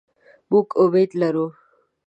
[0.49, 1.45] مونږ امید لرو